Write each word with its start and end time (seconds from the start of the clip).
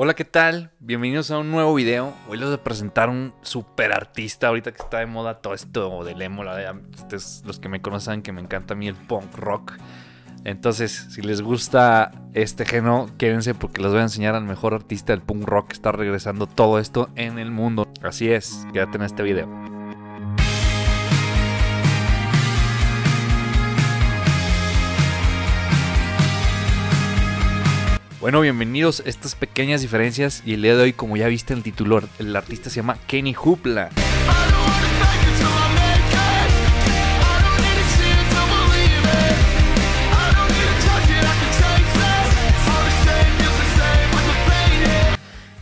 Hola, 0.00 0.14
¿qué 0.14 0.24
tal? 0.24 0.70
Bienvenidos 0.78 1.32
a 1.32 1.38
un 1.38 1.50
nuevo 1.50 1.74
video. 1.74 2.14
Hoy 2.28 2.38
les 2.38 2.46
voy 2.46 2.54
a 2.54 2.62
presentar 2.62 3.08
un 3.08 3.34
super 3.42 3.92
artista 3.92 4.46
ahorita 4.46 4.70
que 4.70 4.80
está 4.80 5.00
de 5.00 5.06
moda 5.06 5.40
todo 5.40 5.54
esto 5.54 6.04
del 6.04 6.22
emo. 6.22 6.44
Ustedes, 6.94 7.42
los 7.44 7.58
que 7.58 7.68
me 7.68 7.82
conocen, 7.82 8.22
que 8.22 8.30
me 8.30 8.40
encanta 8.40 8.74
a 8.74 8.76
mí 8.76 8.86
el 8.86 8.94
punk 8.94 9.36
rock. 9.36 9.72
Entonces, 10.44 11.08
si 11.10 11.20
les 11.20 11.42
gusta 11.42 12.12
este 12.32 12.64
género, 12.64 13.10
quédense 13.18 13.56
porque 13.56 13.82
les 13.82 13.90
voy 13.90 13.98
a 13.98 14.02
enseñar 14.02 14.36
al 14.36 14.44
mejor 14.44 14.72
artista 14.72 15.12
del 15.12 15.22
punk 15.22 15.48
rock 15.48 15.70
que 15.70 15.74
está 15.74 15.90
regresando 15.90 16.46
todo 16.46 16.78
esto 16.78 17.08
en 17.16 17.40
el 17.40 17.50
mundo. 17.50 17.84
Así 18.00 18.30
es, 18.30 18.68
quédate 18.72 18.98
en 18.98 19.02
este 19.02 19.24
video. 19.24 19.67
Bueno, 28.20 28.40
bienvenidos 28.40 28.98
a 28.98 29.08
estas 29.08 29.36
pequeñas 29.36 29.80
diferencias 29.80 30.42
y 30.44 30.54
el 30.54 30.62
día 30.62 30.74
de 30.74 30.82
hoy, 30.82 30.92
como 30.92 31.16
ya 31.16 31.28
viste 31.28 31.52
en 31.52 31.58
el 31.58 31.62
título, 31.62 32.02
el 32.18 32.34
artista 32.34 32.68
se 32.68 32.76
llama 32.76 32.98
Kenny 33.06 33.32
Hoopla. 33.32 33.90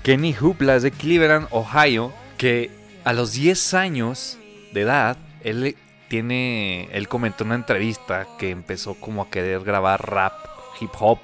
Kenny 0.03 0.35
Hoopla 0.41 0.77
es 0.77 0.83
de 0.83 0.93
Cleveland, 0.93 1.49
Ohio, 1.51 2.15
que 2.39 2.71
a 3.05 3.13
los 3.13 3.35
10 3.35 3.75
años 3.75 4.39
de 4.73 4.81
edad, 4.81 5.19
él 5.45 5.77
tiene, 6.09 6.89
él 6.93 7.07
comentó 7.07 7.45
en 7.45 7.49
una 7.49 7.57
entrevista 7.57 8.27
que 8.39 8.49
empezó 8.49 8.95
como 8.95 9.21
a 9.21 9.29
querer 9.29 9.61
grabar 9.63 10.11
rap, 10.11 10.33
hip 10.81 10.93
hop, 10.99 11.19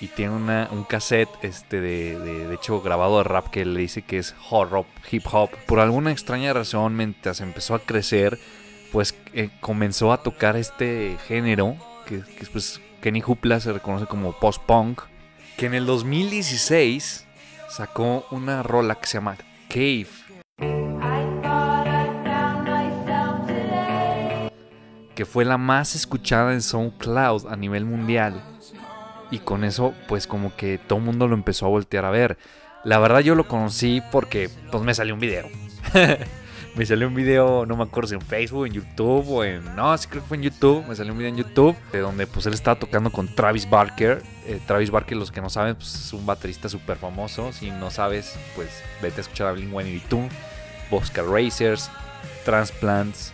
y 0.00 0.08
tiene 0.08 0.34
una, 0.34 0.68
un 0.70 0.84
cassette 0.84 1.28
este 1.42 1.80
de, 1.80 2.18
de, 2.18 2.54
hecho 2.54 2.80
grabado 2.80 3.18
de 3.18 3.24
rap 3.24 3.48
que 3.48 3.64
le 3.64 3.80
dice 3.80 4.02
que 4.02 4.18
es 4.18 4.34
hot 4.38 4.70
rock, 4.70 4.86
hip 5.10 5.24
hop. 5.30 5.50
Por 5.66 5.80
alguna 5.80 6.12
extraña 6.12 6.52
razón, 6.52 6.96
mientras 6.96 7.40
empezó 7.40 7.74
a 7.74 7.80
crecer, 7.80 8.38
pues 8.92 9.16
eh, 9.34 9.50
comenzó 9.60 10.12
a 10.12 10.22
tocar 10.22 10.56
este 10.56 11.16
género 11.26 11.76
que, 12.06 12.20
que 12.20 12.46
pues 12.46 12.80
Kenny 13.00 13.22
Hoopla 13.26 13.60
se 13.60 13.72
reconoce 13.72 14.06
como 14.06 14.32
post-punk, 14.38 15.02
que 15.56 15.66
en 15.66 15.74
el 15.74 15.86
2016 15.86 17.26
sacó 17.68 18.26
una 18.30 18.62
rola 18.62 18.94
que 18.94 19.06
se 19.08 19.18
llama 19.18 19.36
Cave. 19.68 20.06
Que 25.16 25.26
fue 25.26 25.44
la 25.44 25.58
más 25.58 25.96
escuchada 25.96 26.52
en 26.52 26.62
SoundCloud 26.62 27.48
a 27.48 27.56
nivel 27.56 27.84
mundial 27.84 28.40
y 29.30 29.40
con 29.40 29.64
eso 29.64 29.94
pues 30.06 30.26
como 30.26 30.54
que 30.56 30.78
todo 30.78 30.98
el 30.98 31.04
mundo 31.04 31.28
lo 31.28 31.34
empezó 31.34 31.66
a 31.66 31.68
voltear 31.68 32.04
a 32.04 32.10
ver. 32.10 32.38
La 32.84 32.98
verdad 32.98 33.20
yo 33.20 33.34
lo 33.34 33.48
conocí 33.48 34.02
porque 34.12 34.50
pues 34.70 34.82
me 34.82 34.94
salió 34.94 35.14
un 35.14 35.20
video. 35.20 35.48
me 36.76 36.86
salió 36.86 37.08
un 37.08 37.14
video, 37.14 37.66
no 37.66 37.76
me 37.76 37.82
acuerdo 37.82 38.08
si 38.08 38.14
en 38.14 38.20
Facebook, 38.20 38.66
en 38.66 38.72
YouTube 38.72 39.28
o 39.28 39.44
en... 39.44 39.74
No, 39.74 39.96
sí 39.98 40.06
creo 40.08 40.22
que 40.22 40.28
fue 40.28 40.36
en 40.36 40.44
YouTube. 40.44 40.86
Me 40.86 40.94
salió 40.94 41.12
un 41.12 41.18
video 41.18 41.30
en 41.30 41.36
YouTube 41.36 41.76
de 41.92 41.98
donde 41.98 42.26
pues 42.26 42.46
él 42.46 42.54
estaba 42.54 42.78
tocando 42.78 43.10
con 43.10 43.34
Travis 43.34 43.68
Barker. 43.68 44.22
Eh, 44.46 44.60
Travis 44.66 44.90
Barker, 44.90 45.16
los 45.16 45.32
que 45.32 45.40
no 45.40 45.50
saben, 45.50 45.74
pues 45.74 45.94
es 45.94 46.12
un 46.12 46.24
baterista 46.24 46.68
súper 46.68 46.96
famoso. 46.96 47.52
Si 47.52 47.70
no 47.70 47.90
sabes, 47.90 48.38
pues 48.54 48.68
vete 49.02 49.18
a 49.18 49.20
escuchar 49.22 49.48
a 49.48 49.54
Blink-182, 49.54 50.28
Bosca 50.90 51.22
Racers, 51.22 51.90
Transplants, 52.44 53.32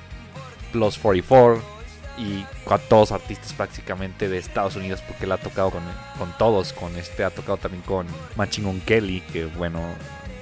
Plus 0.73 0.99
44 0.99 1.74
y 2.19 2.45
a 2.71 2.79
todos 2.79 3.13
artistas 3.13 3.53
prácticamente 3.53 4.29
de 4.29 4.39
Estados 4.39 4.77
Unidos 4.77 5.03
porque 5.07 5.25
él 5.25 5.33
ha 5.33 5.39
tocado 5.39 5.71
con, 5.71 5.83
con 6.19 6.37
todos, 6.39 6.73
con 6.73 6.97
este 6.97 7.25
ha 7.25 7.31
tocado 7.31 7.57
también 7.57 7.83
con 7.83 8.07
Machine 8.37 8.81
Kelly, 8.85 9.21
que 9.33 9.47
bueno, 9.47 9.81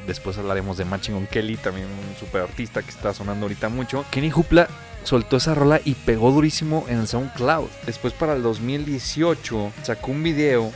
después 0.06 0.39
hablaremos 0.39 0.77
de 0.77 0.84
Machine 0.84 1.27
Kelly, 1.31 1.56
también 1.56 1.87
un 1.87 2.17
super 2.19 2.43
artista 2.43 2.83
que 2.83 2.91
está 2.91 3.15
sonando 3.15 3.45
ahorita 3.45 3.69
mucho. 3.69 4.05
Kenny 4.11 4.31
Hoopla 4.31 4.69
soltó 5.05 5.37
esa 5.37 5.55
rola 5.55 5.81
y 5.84 5.95
pegó 5.95 6.31
durísimo 6.31 6.84
en 6.88 7.06
SoundCloud. 7.06 7.69
Después 7.87 8.12
para 8.12 8.34
el 8.34 8.43
2018 8.43 9.72
sacó 9.83 10.10
un 10.12 10.22
video 10.22 10.72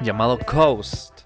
llamado 0.00 0.38
Coast, 0.38 1.20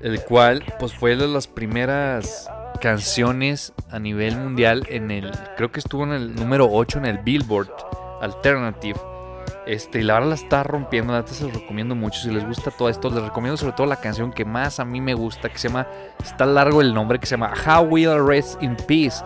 el 0.00 0.22
cual 0.22 0.64
pues 0.78 0.92
fue 0.92 1.16
de 1.16 1.26
las 1.26 1.46
primeras 1.46 2.48
canciones 2.80 3.72
a 3.90 3.98
nivel 3.98 4.36
mundial 4.36 4.84
en 4.90 5.10
el 5.10 5.30
creo 5.56 5.72
que 5.72 5.80
estuvo 5.80 6.04
en 6.04 6.12
el 6.12 6.34
número 6.34 6.68
8 6.70 6.98
en 6.98 7.06
el 7.06 7.18
Billboard 7.18 7.70
Alternative. 8.20 8.98
Este, 9.66 10.00
y 10.00 10.02
la 10.02 10.14
verdad 10.14 10.28
la 10.30 10.34
está 10.34 10.62
rompiendo, 10.62 11.12
la 11.12 11.26
se 11.26 11.44
los 11.44 11.54
recomiendo 11.54 11.94
mucho. 11.94 12.20
Si 12.20 12.30
les 12.30 12.46
gusta 12.46 12.70
todo 12.70 12.88
esto, 12.88 13.10
les 13.10 13.22
recomiendo 13.22 13.56
sobre 13.56 13.72
todo 13.72 13.86
la 13.86 13.96
canción 13.96 14.32
que 14.32 14.44
más 14.44 14.78
a 14.80 14.84
mí 14.84 15.00
me 15.00 15.14
gusta, 15.14 15.48
que 15.48 15.58
se 15.58 15.68
llama, 15.68 15.86
está 16.22 16.44
largo 16.44 16.80
el 16.80 16.92
nombre, 16.92 17.18
que 17.18 17.26
se 17.26 17.32
llama 17.32 17.52
How 17.66 17.84
Will 17.84 18.26
Rest 18.26 18.62
in 18.62 18.76
Peace 18.76 19.24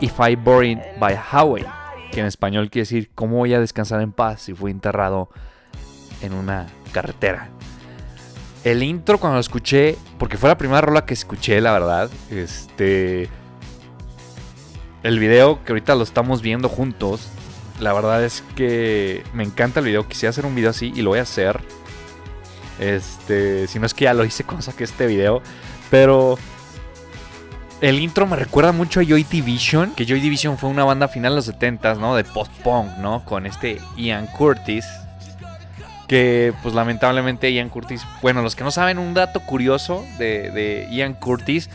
If 0.00 0.18
I 0.20 0.36
Buried 0.36 0.78
by 0.98 1.14
Highway, 1.14 1.64
que 2.12 2.20
en 2.20 2.26
español 2.26 2.70
quiere 2.70 2.82
decir 2.82 3.10
cómo 3.14 3.38
voy 3.38 3.54
a 3.54 3.60
descansar 3.60 4.00
en 4.02 4.12
paz 4.12 4.42
si 4.42 4.54
fui 4.54 4.70
enterrado 4.70 5.30
en 6.22 6.34
una 6.34 6.66
carretera. 6.92 7.48
El 8.64 8.82
intro 8.82 9.18
cuando 9.18 9.36
lo 9.36 9.40
escuché, 9.40 9.96
porque 10.18 10.36
fue 10.36 10.48
la 10.48 10.58
primera 10.58 10.80
rola 10.80 11.06
que 11.06 11.14
escuché, 11.14 11.60
la 11.60 11.72
verdad, 11.72 12.10
este... 12.30 13.28
El 15.02 15.20
video 15.20 15.64
que 15.64 15.72
ahorita 15.72 15.94
lo 15.94 16.02
estamos 16.02 16.42
viendo 16.42 16.68
juntos, 16.68 17.30
la 17.80 17.92
verdad 17.92 18.24
es 18.24 18.42
que 18.56 19.22
me 19.32 19.44
encanta 19.44 19.80
el 19.80 19.86
video. 19.86 20.06
Quisiera 20.06 20.30
hacer 20.30 20.46
un 20.46 20.54
video 20.54 20.70
así 20.70 20.92
y 20.94 21.02
lo 21.02 21.10
voy 21.10 21.18
a 21.18 21.22
hacer. 21.22 21.60
Este, 22.78 23.66
si 23.66 23.78
no 23.78 23.86
es 23.86 23.94
que 23.94 24.04
ya 24.04 24.14
lo 24.14 24.24
hice 24.24 24.44
cuando 24.44 24.62
saqué 24.62 24.84
este 24.84 25.06
video. 25.06 25.42
Pero 25.90 26.38
el 27.80 27.98
intro 28.00 28.26
me 28.26 28.36
recuerda 28.36 28.72
mucho 28.72 29.00
a 29.00 29.04
Joy 29.04 29.24
Division. 29.24 29.92
Que 29.94 30.04
Joy 30.04 30.20
Division 30.20 30.58
fue 30.58 30.70
una 30.70 30.84
banda 30.84 31.08
final 31.08 31.32
de 31.32 31.36
los 31.36 31.48
70s, 31.48 31.98
¿no? 31.98 32.16
De 32.16 32.24
post-punk, 32.24 32.98
¿no? 32.98 33.24
Con 33.24 33.46
este 33.46 33.80
Ian 33.96 34.26
Curtis. 34.26 34.84
Que 36.06 36.52
pues 36.62 36.74
lamentablemente 36.74 37.52
Ian 37.52 37.68
Curtis... 37.68 38.02
Bueno, 38.22 38.42
los 38.42 38.56
que 38.56 38.64
no 38.64 38.70
saben, 38.70 38.98
un 38.98 39.14
dato 39.14 39.40
curioso 39.40 40.04
de 40.18 40.88
Ian 40.90 41.14
Curtis 41.14 41.68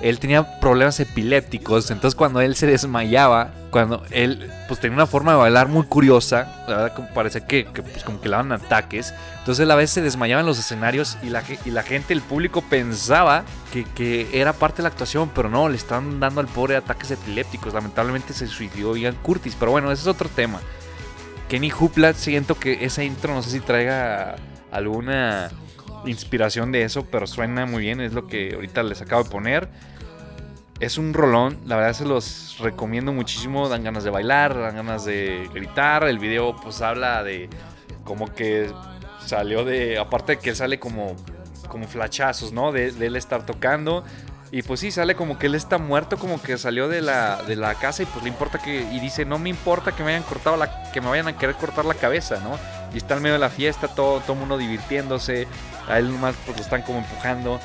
él 0.00 0.18
tenía 0.18 0.60
problemas 0.60 1.00
epilépticos, 1.00 1.90
entonces 1.90 2.14
cuando 2.14 2.40
él 2.40 2.54
se 2.54 2.66
desmayaba, 2.66 3.52
cuando 3.70 4.04
él 4.10 4.50
pues 4.68 4.80
tenía 4.80 4.94
una 4.94 5.06
forma 5.06 5.32
de 5.32 5.38
bailar 5.38 5.68
muy 5.68 5.84
curiosa, 5.86 6.64
la 6.68 6.76
verdad 6.76 6.94
como 6.94 7.08
parece 7.08 7.44
que, 7.44 7.66
pues, 7.72 8.04
como 8.04 8.20
que 8.20 8.28
le 8.28 8.32
daban 8.32 8.52
ataques, 8.52 9.12
entonces 9.38 9.64
él 9.64 9.70
a 9.70 9.74
veces 9.74 9.90
se 9.90 10.02
desmayaba 10.02 10.40
en 10.40 10.46
los 10.46 10.58
escenarios 10.58 11.18
y 11.22 11.30
la, 11.30 11.42
gente, 11.82 12.12
el 12.12 12.22
público 12.22 12.62
pensaba 12.62 13.44
que, 13.72 13.84
que, 13.84 14.28
era 14.32 14.52
parte 14.52 14.78
de 14.78 14.82
la 14.84 14.90
actuación, 14.90 15.30
pero 15.34 15.48
no, 15.48 15.68
le 15.68 15.76
estaban 15.76 16.20
dando 16.20 16.40
al 16.40 16.48
pobre 16.48 16.76
ataques 16.76 17.10
epilépticos, 17.10 17.74
lamentablemente 17.74 18.32
se 18.32 18.46
suicidó 18.46 18.96
Ian 18.96 19.16
Curtis, 19.16 19.56
pero 19.58 19.72
bueno, 19.72 19.90
ese 19.90 20.02
es 20.02 20.08
otro 20.08 20.28
tema. 20.28 20.60
Kenny 21.48 21.72
Hoopla, 21.72 22.12
siento 22.12 22.58
que 22.58 22.84
esa 22.84 23.02
intro 23.02 23.34
no 23.34 23.42
sé 23.42 23.50
si 23.50 23.60
traiga 23.60 24.36
alguna 24.70 25.50
inspiración 26.08 26.72
de 26.72 26.82
eso, 26.82 27.06
pero 27.10 27.26
suena 27.26 27.66
muy 27.66 27.82
bien, 27.82 28.00
es 28.00 28.12
lo 28.12 28.26
que 28.26 28.54
ahorita 28.54 28.82
les 28.82 29.00
acabo 29.00 29.24
de 29.24 29.30
poner. 29.30 29.68
Es 30.80 30.96
un 30.96 31.12
rolón, 31.12 31.58
la 31.66 31.76
verdad 31.76 31.92
se 31.92 32.04
los 32.04 32.58
recomiendo 32.60 33.12
muchísimo, 33.12 33.68
dan 33.68 33.82
ganas 33.82 34.04
de 34.04 34.10
bailar, 34.10 34.56
dan 34.56 34.76
ganas 34.76 35.04
de 35.04 35.48
gritar, 35.52 36.04
el 36.04 36.18
video 36.18 36.54
pues 36.56 36.80
habla 36.82 37.22
de 37.24 37.48
como 38.04 38.32
que 38.32 38.70
salió 39.24 39.64
de, 39.64 39.98
aparte 39.98 40.36
de 40.36 40.38
que 40.38 40.54
sale 40.54 40.78
como, 40.78 41.14
como 41.68 41.86
flachazos, 41.86 42.52
¿no? 42.52 42.72
De, 42.72 42.88
él 42.88 43.16
estar 43.16 43.44
tocando. 43.44 44.04
Y 44.50 44.62
pues 44.62 44.80
sí, 44.80 44.90
sale 44.90 45.14
como 45.14 45.38
que 45.38 45.46
él 45.46 45.54
está 45.54 45.76
muerto, 45.76 46.16
como 46.16 46.40
que 46.40 46.56
salió 46.56 46.88
de 46.88 47.02
la, 47.02 47.42
de 47.42 47.54
la 47.54 47.74
casa 47.74 48.02
y 48.02 48.06
pues 48.06 48.22
le 48.22 48.30
importa 48.30 48.58
que. 48.58 48.80
Y 48.92 49.00
dice, 49.00 49.26
no 49.26 49.38
me 49.38 49.50
importa 49.50 49.92
que 49.92 50.02
me 50.02 50.10
hayan 50.14 50.22
cortado 50.22 50.58
que 50.92 51.00
me 51.02 51.08
vayan 51.08 51.28
a 51.28 51.36
querer 51.36 51.56
cortar 51.56 51.84
la 51.84 51.94
cabeza, 51.94 52.40
¿no? 52.42 52.58
Y 52.92 52.98
está 52.98 53.16
en 53.16 53.22
medio 53.22 53.34
de 53.34 53.40
la 53.40 53.50
fiesta, 53.50 53.88
todo, 53.88 54.20
todo 54.20 54.36
mundo 54.36 54.56
divirtiéndose. 54.58 55.46
A 55.88 55.98
él 55.98 56.10
nomás 56.10 56.34
pues 56.44 56.56
lo 56.56 56.62
están 56.62 56.82
como 56.82 56.98
empujando. 56.98 57.60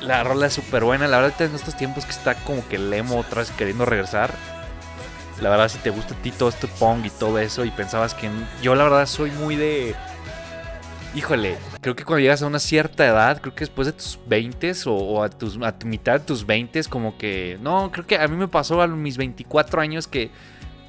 La 0.00 0.22
rola 0.24 0.46
es 0.46 0.54
súper 0.54 0.84
buena. 0.84 1.06
La 1.08 1.18
verdad, 1.20 1.42
en 1.42 1.54
estos 1.54 1.76
tiempos 1.76 2.04
que 2.04 2.12
está 2.12 2.34
como 2.34 2.66
que 2.68 2.78
Lemo 2.78 3.18
otra 3.18 3.40
vez 3.40 3.50
queriendo 3.50 3.84
regresar. 3.84 4.32
La 5.40 5.50
verdad, 5.50 5.68
si 5.68 5.78
te 5.78 5.90
gusta 5.90 6.14
a 6.14 6.16
ti 6.16 6.32
todo 6.32 6.48
este 6.48 6.66
pong 6.66 7.04
y 7.04 7.10
todo 7.10 7.38
eso, 7.38 7.64
y 7.64 7.70
pensabas 7.70 8.14
que. 8.14 8.28
Yo, 8.60 8.74
la 8.74 8.84
verdad, 8.84 9.06
soy 9.06 9.30
muy 9.30 9.56
de 9.56 9.94
híjole, 11.14 11.56
creo 11.80 11.96
que 11.96 12.04
cuando 12.04 12.20
llegas 12.20 12.42
a 12.42 12.46
una 12.46 12.58
cierta 12.58 13.06
edad, 13.06 13.40
creo 13.40 13.54
que 13.54 13.60
después 13.60 13.86
de 13.86 13.92
tus 13.92 14.18
20 14.26 14.72
o, 14.86 15.22
a, 15.22 15.28
tus, 15.28 15.58
a 15.62 15.76
tu 15.76 15.86
mitad 15.86 16.14
de 16.14 16.20
tus 16.20 16.46
20, 16.46 16.84
como 16.84 17.16
que, 17.16 17.58
no, 17.60 17.90
creo 17.90 18.06
que 18.06 18.16
a 18.16 18.28
mí 18.28 18.36
me 18.36 18.48
pasó 18.48 18.80
a 18.80 18.86
mis 18.86 19.16
24 19.16 19.80
años 19.80 20.06
que 20.06 20.30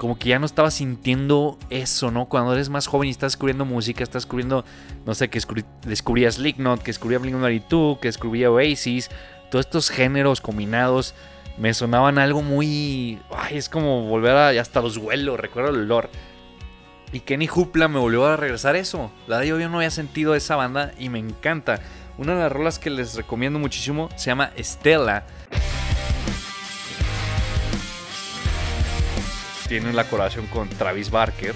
como 0.00 0.18
que 0.18 0.30
ya 0.30 0.38
no 0.38 0.46
estaba 0.46 0.70
sintiendo 0.70 1.58
eso, 1.68 2.10
¿no? 2.10 2.24
Cuando 2.24 2.54
eres 2.54 2.70
más 2.70 2.86
joven 2.86 3.08
y 3.08 3.10
estás 3.10 3.32
descubriendo 3.32 3.66
música, 3.66 4.02
estás 4.02 4.22
descubriendo, 4.22 4.64
no 5.04 5.14
sé, 5.14 5.28
que 5.28 5.38
descubrías 5.84 6.36
Slipknot, 6.36 6.80
que 6.80 6.86
descubría 6.86 7.20
Blink-182, 7.20 8.00
que 8.00 8.08
descubría 8.08 8.50
Oasis, 8.50 9.10
todos 9.50 9.66
estos 9.66 9.90
géneros 9.90 10.40
combinados 10.40 11.14
me 11.58 11.74
sonaban 11.74 12.16
algo 12.16 12.40
muy... 12.40 13.20
Ay, 13.30 13.58
es 13.58 13.68
como 13.68 14.06
volver 14.06 14.34
a... 14.36 14.48
hasta 14.58 14.80
los 14.80 14.96
vuelos, 14.96 15.38
recuerdo 15.38 15.68
el 15.68 15.80
olor. 15.80 16.08
Y 17.12 17.20
Kenny 17.20 17.50
Hoopla 17.54 17.88
me 17.88 17.98
volvió 17.98 18.24
a 18.24 18.38
regresar 18.38 18.76
eso. 18.76 19.10
La 19.26 19.38
de 19.38 19.48
yo, 19.48 19.68
no 19.68 19.76
había 19.76 19.90
sentido 19.90 20.34
esa 20.34 20.56
banda 20.56 20.92
y 20.98 21.10
me 21.10 21.18
encanta. 21.18 21.80
Una 22.16 22.32
de 22.34 22.40
las 22.40 22.52
rolas 22.52 22.78
que 22.78 22.88
les 22.88 23.16
recomiendo 23.16 23.58
muchísimo 23.58 24.08
se 24.16 24.30
llama 24.30 24.50
Stella. 24.58 25.26
Tiene 29.70 29.92
la 29.92 30.02
colaboración 30.02 30.48
con 30.48 30.68
Travis 30.68 31.12
Barker. 31.12 31.54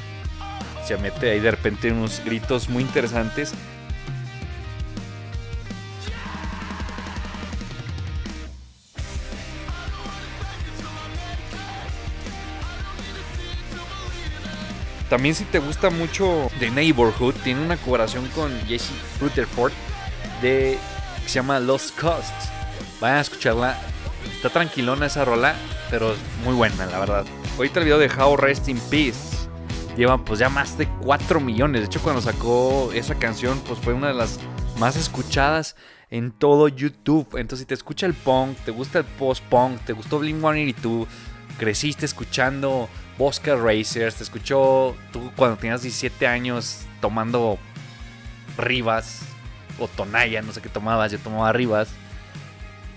Se 0.86 0.96
mete 0.98 1.32
ahí 1.32 1.40
de 1.40 1.50
repente 1.50 1.90
unos 1.90 2.22
gritos 2.24 2.68
muy 2.68 2.84
interesantes. 2.84 3.52
También 15.10 15.34
si 15.34 15.42
te 15.46 15.58
gusta 15.58 15.90
mucho 15.90 16.52
The 16.60 16.70
Neighborhood, 16.70 17.34
tiene 17.42 17.62
una 17.62 17.76
colaboración 17.78 18.28
con 18.28 18.56
Jesse 18.68 18.92
Rutherford 19.20 19.72
de 20.40 20.78
que 21.20 21.28
se 21.28 21.34
llama 21.34 21.58
Lost 21.58 21.98
Costs. 21.98 22.48
Vayan 23.00 23.16
a 23.16 23.22
escucharla. 23.22 23.76
Está 24.36 24.50
tranquilona 24.50 25.06
esa 25.06 25.24
rola, 25.24 25.56
pero 25.90 26.14
muy 26.44 26.54
buena, 26.54 26.86
la 26.86 27.00
verdad. 27.00 27.24
Ahorita 27.56 27.78
el 27.78 27.84
video 27.84 27.98
de 27.98 28.10
How 28.10 28.36
Rest 28.36 28.68
in 28.68 28.80
Peace 28.90 29.48
lleva 29.96 30.24
pues 30.24 30.40
ya 30.40 30.48
más 30.48 30.76
de 30.76 30.88
4 30.88 31.38
millones. 31.38 31.82
De 31.82 31.86
hecho, 31.86 32.00
cuando 32.00 32.20
sacó 32.20 32.90
esa 32.92 33.14
canción, 33.14 33.60
pues 33.60 33.78
fue 33.78 33.94
una 33.94 34.08
de 34.08 34.14
las 34.14 34.40
más 34.80 34.96
escuchadas 34.96 35.76
en 36.10 36.32
todo 36.32 36.66
YouTube. 36.66 37.28
Entonces, 37.36 37.60
si 37.60 37.66
te 37.66 37.74
escucha 37.74 38.06
el 38.06 38.14
punk, 38.14 38.58
te 38.64 38.72
gusta 38.72 38.98
el 38.98 39.04
post-punk, 39.04 39.80
te 39.82 39.92
gustó 39.92 40.18
Blink 40.18 40.40
182, 40.40 41.06
creciste 41.56 42.06
escuchando 42.06 42.88
Bosca 43.18 43.54
Racers, 43.54 44.16
te 44.16 44.24
escuchó 44.24 44.96
tú 45.12 45.30
cuando 45.36 45.56
tenías 45.56 45.82
17 45.82 46.26
años 46.26 46.80
tomando 47.00 47.56
Rivas 48.58 49.20
o 49.78 49.86
Tonaya, 49.86 50.42
no 50.42 50.52
sé 50.52 50.60
qué 50.60 50.68
tomabas, 50.68 51.12
yo 51.12 51.20
tomaba 51.20 51.52
Rivas. 51.52 51.88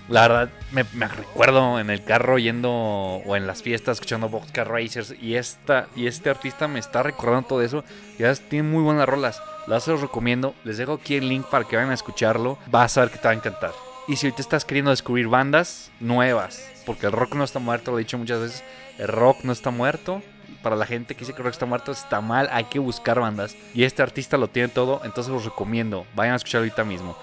La 0.08 0.22
verdad, 0.22 0.48
me, 0.72 0.84
recuerdo 1.06 1.78
en 1.78 1.90
el 1.90 2.02
carro 2.02 2.38
yendo 2.38 2.70
o 2.70 3.36
en 3.36 3.46
las 3.46 3.62
fiestas 3.62 3.98
escuchando 3.98 4.30
Boxcar 4.30 4.66
Racers 4.66 5.14
y, 5.20 5.34
esta, 5.34 5.86
y 5.94 6.06
este 6.06 6.30
artista 6.30 6.66
me 6.66 6.78
está 6.78 7.02
recordando 7.02 7.48
todo 7.48 7.62
eso. 7.62 7.84
Ya 8.18 8.34
tiene 8.34 8.66
muy 8.66 8.82
buenas 8.82 9.06
rolas, 9.06 9.42
las 9.66 9.86
los 9.86 10.00
recomiendo. 10.00 10.54
Les 10.64 10.78
dejo 10.78 10.94
aquí 10.94 11.16
el 11.16 11.28
link 11.28 11.44
para 11.46 11.66
que 11.66 11.76
vayan 11.76 11.90
a 11.90 11.94
escucharlo. 11.94 12.58
Vas 12.68 12.96
a 12.96 13.02
ver 13.02 13.10
que 13.10 13.18
te 13.18 13.28
va 13.28 13.32
a 13.32 13.36
encantar. 13.36 13.72
Y 14.06 14.16
si 14.16 14.26
ahorita 14.26 14.40
estás 14.40 14.64
queriendo 14.64 14.90
descubrir 14.90 15.28
bandas 15.28 15.90
nuevas, 16.00 16.66
porque 16.86 17.04
el 17.04 17.12
rock 17.12 17.34
no 17.34 17.44
está 17.44 17.58
muerto, 17.58 17.90
lo 17.90 17.98
he 17.98 18.00
dicho 18.00 18.16
muchas 18.16 18.40
veces, 18.40 18.64
el 18.96 19.08
rock 19.08 19.44
no 19.44 19.52
está 19.52 19.70
muerto. 19.70 20.22
Para 20.62 20.74
la 20.74 20.86
gente 20.86 21.14
que 21.14 21.20
dice 21.20 21.34
que 21.34 21.38
el 21.38 21.44
rock 21.44 21.52
está 21.52 21.66
muerto, 21.66 21.92
está 21.92 22.22
mal, 22.22 22.48
hay 22.50 22.64
que 22.64 22.78
buscar 22.78 23.20
bandas. 23.20 23.54
Y 23.74 23.84
este 23.84 24.02
artista 24.02 24.38
lo 24.38 24.48
tiene 24.48 24.68
todo, 24.68 25.02
entonces 25.04 25.30
los 25.30 25.44
recomiendo. 25.44 26.06
Vayan 26.16 26.32
a 26.32 26.36
escucharlo 26.36 26.64
ahorita 26.64 26.84
mismo. 26.84 27.14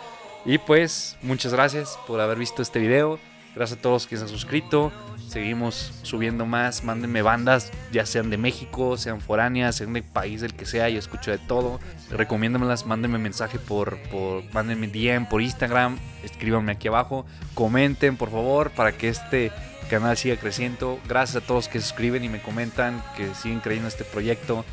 Y 0.45 0.59
pues, 0.59 1.17
muchas 1.23 1.53
gracias 1.53 1.97
por 2.05 2.21
haber 2.21 2.37
visto 2.37 2.61
este 2.61 2.79
video. 2.79 3.19
Gracias 3.55 3.79
a 3.79 3.81
todos 3.81 4.05
que 4.05 4.15
se 4.15 4.23
han 4.23 4.29
suscrito. 4.29 4.91
Seguimos 5.27 5.91
subiendo 6.03 6.45
más. 6.45 6.83
Mándenme 6.83 7.23
bandas, 7.23 7.71
ya 7.91 8.05
sean 8.05 8.29
de 8.29 8.37
México, 8.37 8.95
sean 8.97 9.21
foráneas, 9.21 9.77
sean 9.77 9.93
de 9.93 10.03
país 10.03 10.41
del 10.41 10.53
que 10.53 10.65
sea. 10.65 10.89
Yo 10.89 10.99
escucho 10.99 11.31
de 11.31 11.39
todo. 11.39 11.79
Recomiéndamelas, 12.11 12.85
mándenme 12.85 13.17
mensaje 13.17 13.57
por, 13.57 13.97
por 14.09 14.43
mándenme 14.53 14.87
DM 14.87 15.27
por 15.27 15.41
Instagram. 15.41 15.97
Escríbanme 16.23 16.73
aquí 16.73 16.89
abajo. 16.89 17.25
Comenten, 17.55 18.15
por 18.17 18.29
favor, 18.29 18.69
para 18.71 18.91
que 18.91 19.09
este 19.09 19.51
canal 19.89 20.15
siga 20.15 20.35
creciendo. 20.35 20.99
Gracias 21.07 21.41
a 21.41 21.47
todos 21.47 21.67
que 21.67 21.79
se 21.79 21.87
suscriben 21.87 22.23
y 22.23 22.29
me 22.29 22.41
comentan, 22.41 23.01
que 23.17 23.33
siguen 23.33 23.61
creyendo 23.61 23.87
en 23.87 23.93
este 23.93 24.03
proyecto. 24.03 24.63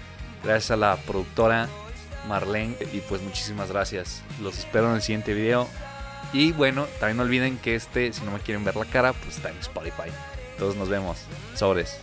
Gracias 0.45 0.73
a 0.73 0.77
la 0.77 0.97
productora 0.97 1.69
Marlene. 2.29 2.77
Y 2.93 3.01
pues 3.01 3.23
muchísimas 3.23 3.71
gracias. 3.71 4.23
Los 4.41 4.59
espero 4.59 4.89
en 4.91 4.97
el 4.97 5.03
siguiente 5.03 5.35
video. 5.35 5.69
Y 6.33 6.53
bueno, 6.53 6.87
también 6.99 7.19
no 7.19 7.23
olviden 7.25 7.59
que 7.59 7.75
este, 7.75 8.13
si 8.13 8.23
no 8.25 8.31
me 8.31 8.41
quieren 8.41 8.65
ver 8.65 8.77
la 8.77 8.85
cara, 8.85 9.13
pues 9.13 9.37
está 9.37 9.51
en 9.51 9.59
Spotify. 9.59 10.11
Todos 10.59 10.77
nos 10.77 10.89
vemos. 10.89 11.19
Sobres. 11.55 11.99